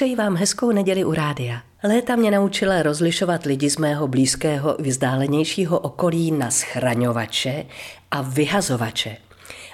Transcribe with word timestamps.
Přeji 0.00 0.16
vám 0.16 0.36
hezkou 0.36 0.72
neděli 0.72 1.04
u 1.04 1.12
rádia. 1.12 1.62
Léta 1.84 2.16
mě 2.16 2.30
naučila 2.30 2.82
rozlišovat 2.82 3.44
lidi 3.44 3.70
z 3.70 3.76
mého 3.76 4.08
blízkého 4.08 4.76
vzdálenějšího 4.78 5.78
okolí 5.78 6.30
na 6.30 6.50
schraňovače 6.50 7.66
a 8.10 8.22
vyhazovače. 8.22 9.16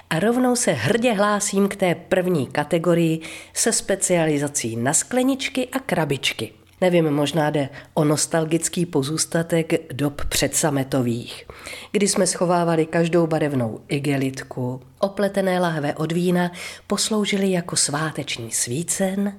A 0.09 0.19
rovnou 0.19 0.55
se 0.55 0.71
hrdě 0.71 1.13
hlásím 1.13 1.67
k 1.67 1.75
té 1.75 1.95
první 1.95 2.47
kategorii 2.47 3.21
se 3.53 3.73
specializací 3.73 4.75
na 4.75 4.93
skleničky 4.93 5.67
a 5.67 5.79
krabičky. 5.79 6.53
Nevím, 6.81 7.11
možná 7.11 7.49
jde 7.49 7.69
o 7.93 8.03
nostalgický 8.03 8.85
pozůstatek 8.85 9.93
dob 9.93 10.25
předsametových, 10.25 11.45
kdy 11.91 12.07
jsme 12.07 12.27
schovávali 12.27 12.85
každou 12.85 13.27
barevnou 13.27 13.79
igelitku, 13.87 14.81
opletené 14.99 15.59
lahve 15.59 15.93
od 15.93 16.11
vína 16.11 16.51
posloužily 16.87 17.51
jako 17.51 17.75
sváteční 17.75 18.51
svícen, 18.51 19.33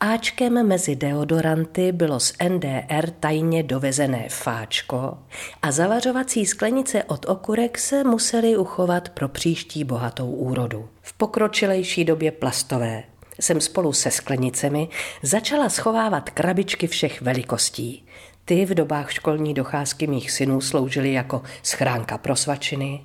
Áčkem 0.00 0.66
mezi 0.66 0.96
deodoranty 0.96 1.92
bylo 1.92 2.20
z 2.20 2.32
NDR 2.48 3.10
tajně 3.20 3.62
dovezené 3.62 4.28
fáčko 4.28 5.18
a 5.62 5.72
zavařovací 5.72 6.46
sklenice 6.46 7.04
od 7.04 7.26
okurek 7.28 7.78
se 7.78 8.04
museli 8.04 8.56
uchovat 8.56 9.08
pro 9.08 9.28
příští 9.28 9.84
bohatou 9.84 10.30
úrodu. 10.30 10.88
V 11.02 11.12
pokročilejší 11.12 12.04
době 12.04 12.30
plastové 12.30 13.02
jsem 13.40 13.60
spolu 13.60 13.92
se 13.92 14.10
sklenicemi 14.10 14.88
začala 15.22 15.68
schovávat 15.68 16.30
krabičky 16.30 16.86
všech 16.86 17.22
velikostí. 17.22 18.04
Ty 18.44 18.66
v 18.66 18.74
dobách 18.74 19.12
školní 19.12 19.54
docházky 19.54 20.06
mých 20.06 20.30
synů 20.30 20.60
sloužily 20.60 21.12
jako 21.12 21.42
schránka 21.62 22.18
pro 22.18 22.36
svačiny. 22.36 23.00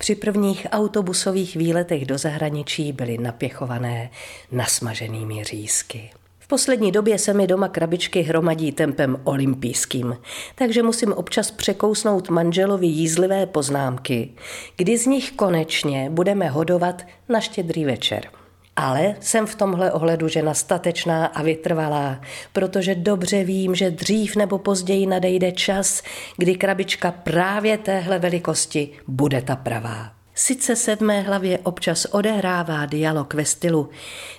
Při 0.00 0.14
prvních 0.14 0.66
autobusových 0.72 1.56
výletech 1.56 2.06
do 2.06 2.18
zahraničí 2.18 2.92
byly 2.92 3.18
napěchované 3.18 4.10
nasmaženými 4.52 5.44
řízky. 5.44 6.10
V 6.38 6.48
poslední 6.48 6.92
době 6.92 7.18
se 7.18 7.34
mi 7.34 7.46
doma 7.46 7.68
krabičky 7.68 8.20
hromadí 8.20 8.72
tempem 8.72 9.20
olympijským, 9.24 10.16
takže 10.54 10.82
musím 10.82 11.12
občas 11.12 11.50
překousnout 11.50 12.28
manželovi 12.28 12.86
jízlivé 12.86 13.46
poznámky, 13.46 14.30
kdy 14.76 14.98
z 14.98 15.06
nich 15.06 15.32
konečně 15.32 16.10
budeme 16.10 16.48
hodovat 16.48 17.06
na 17.28 17.40
štědrý 17.40 17.84
večer. 17.84 18.39
Ale 18.80 19.14
jsem 19.20 19.46
v 19.46 19.54
tomhle 19.54 19.92
ohledu 19.92 20.28
žena 20.28 20.54
statečná 20.54 21.26
a 21.26 21.42
vytrvalá, 21.42 22.20
protože 22.52 22.94
dobře 22.94 23.44
vím, 23.44 23.74
že 23.74 23.90
dřív 23.90 24.36
nebo 24.36 24.58
později 24.58 25.06
nadejde 25.06 25.52
čas, 25.52 26.02
kdy 26.36 26.54
krabička 26.54 27.10
právě 27.10 27.78
téhle 27.78 28.18
velikosti 28.18 28.90
bude 29.08 29.42
ta 29.42 29.56
pravá. 29.56 30.12
Sice 30.34 30.76
se 30.76 30.96
v 30.96 31.00
mé 31.00 31.20
hlavě 31.20 31.58
občas 31.58 32.06
odehrává 32.10 32.86
dialog 32.86 33.34
ve 33.34 33.44
stylu 33.44 33.88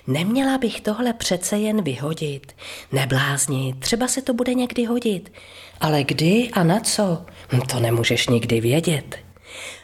neměla 0.06 0.58
bych 0.58 0.80
tohle 0.80 1.12
přece 1.12 1.58
jen 1.58 1.82
vyhodit. 1.82 2.52
Neblázni, 2.92 3.74
třeba 3.78 4.08
se 4.08 4.22
to 4.22 4.34
bude 4.34 4.54
někdy 4.54 4.84
hodit. 4.84 5.32
Ale 5.80 6.04
kdy 6.04 6.50
a 6.52 6.62
na 6.64 6.80
co? 6.80 7.24
Hm, 7.52 7.60
to 7.60 7.80
nemůžeš 7.80 8.28
nikdy 8.28 8.60
vědět. 8.60 9.18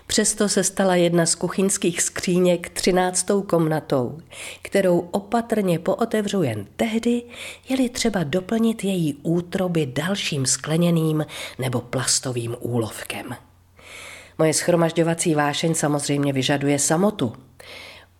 Přesto 0.09 0.49
se 0.49 0.65
stala 0.65 0.95
jedna 0.97 1.27
z 1.27 1.35
kuchyňských 1.35 2.03
skříněk 2.03 2.69
třináctou 2.69 3.43
komnatou, 3.43 4.19
kterou 4.63 4.99
opatrně 4.99 5.79
pootevřu 5.79 6.43
jen 6.43 6.67
tehdy, 6.77 7.23
je-li 7.69 7.89
třeba 7.89 8.25
doplnit 8.25 8.85
její 8.85 9.15
útroby 9.23 9.87
dalším 9.87 10.47
skleněným 10.47 11.27
nebo 11.59 11.81
plastovým 11.81 12.57
úlovkem. 12.61 13.37
Moje 14.39 14.55
schromažďovací 14.55 15.35
vášeň 15.35 15.75
samozřejmě 15.75 16.33
vyžaduje 16.33 16.79
samotu. 16.79 17.33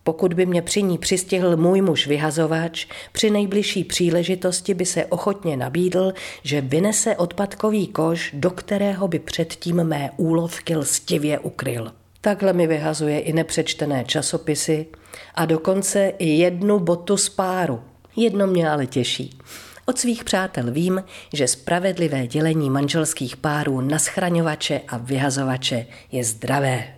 Pokud 0.09 0.35
by 0.35 0.47
mě 0.47 0.63
při 0.63 0.83
ní 0.83 0.99
přistihl 0.99 1.57
můj 1.57 1.81
muž 1.81 2.07
vyhazovač, 2.07 2.87
při 3.13 3.31
nejbližší 3.31 3.85
příležitosti 3.85 4.75
by 4.75 4.87
se 4.87 5.07
ochotně 5.07 5.57
nabídl, 5.57 6.13
že 6.43 6.61
vynese 6.61 7.17
odpadkový 7.17 7.87
koš, 7.87 8.31
do 8.33 8.51
kterého 8.51 9.09
by 9.09 9.19
předtím 9.19 9.85
mé 9.85 10.11
úlovky 10.17 10.77
lstivě 10.77 11.39
ukryl. 11.39 11.93
Takhle 12.21 12.53
mi 12.53 12.67
vyhazuje 12.67 13.21
i 13.21 13.33
nepřečtené 13.33 14.05
časopisy 14.05 14.87
a 15.35 15.47
dokonce 15.47 16.13
i 16.19 16.29
jednu 16.29 16.79
botu 16.79 17.17
z 17.17 17.29
páru. 17.29 17.81
Jedno 18.17 18.47
mě 18.47 18.71
ale 18.71 18.87
těší. 18.87 19.39
Od 19.87 19.99
svých 19.99 20.25
přátel 20.25 20.71
vím, 20.71 21.05
že 21.33 21.49
spravedlivé 21.49 22.27
dělení 22.27 22.71
manželských 22.71 23.37
párů 23.37 23.81
na 23.81 23.99
schraňovače 23.99 24.81
a 24.89 24.99
vyhazovače 24.99 25.87
je 26.13 26.25
zdravé. 26.25 26.98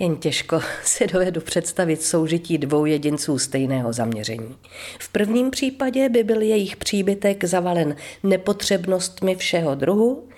Jen 0.00 0.16
těžko 0.16 0.60
si 0.84 1.06
dovedu 1.06 1.40
představit 1.40 2.02
soužití 2.02 2.58
dvou 2.58 2.84
jedinců 2.84 3.38
stejného 3.38 3.92
zaměření. 3.92 4.56
V 4.98 5.08
prvním 5.08 5.50
případě 5.50 6.08
by 6.08 6.24
byl 6.24 6.42
jejich 6.42 6.76
příbytek 6.76 7.44
zavalen 7.44 7.96
nepotřebnostmi 8.22 9.36
všeho 9.36 9.74
druhu, 9.74 10.28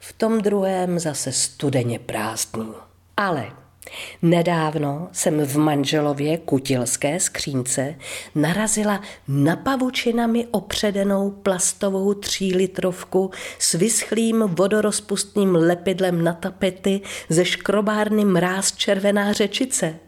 v 0.00 0.12
tom 0.12 0.40
druhém 0.40 0.98
zase 0.98 1.32
studeně 1.32 1.98
prázdný. 1.98 2.72
Ale 3.16 3.52
Nedávno 4.22 5.08
jsem 5.12 5.40
v 5.40 5.56
manželově 5.56 6.38
kutilské 6.38 7.20
skřínce 7.20 7.94
narazila 8.34 9.00
na 9.28 9.56
pavučinami 9.56 10.46
opředenou 10.50 11.30
plastovou 11.30 12.14
třílitrovku 12.14 13.30
s 13.58 13.72
vyschlým 13.72 14.42
vodorozpustným 14.42 15.54
lepidlem 15.54 16.24
na 16.24 16.32
tapety 16.32 17.00
ze 17.28 17.44
škrobárny 17.44 18.24
mráz 18.24 18.72
červená 18.72 19.32
řečice. 19.32 19.98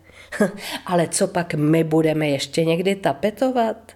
Ale 0.86 1.08
co 1.08 1.26
pak 1.26 1.54
my 1.54 1.84
budeme 1.84 2.28
ještě 2.28 2.64
někdy 2.64 2.96
tapetovat? 2.96 3.92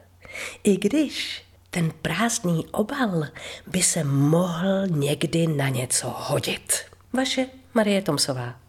I 0.64 0.76
když 0.76 1.42
ten 1.70 1.92
prázdný 2.02 2.66
obal 2.72 3.24
by 3.66 3.82
se 3.82 4.04
mohl 4.04 4.86
někdy 4.86 5.46
na 5.46 5.68
něco 5.68 6.14
hodit. 6.16 6.72
Vaše 7.12 7.46
Marie 7.74 8.02
Tomsová 8.02 8.62